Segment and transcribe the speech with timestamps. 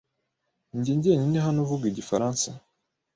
[0.71, 2.49] Ninjye wenyine hano uvuga igifaransa?